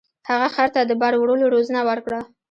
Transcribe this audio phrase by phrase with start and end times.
[0.29, 2.21] هغه خر ته د بار وړلو روزنه ورکړه.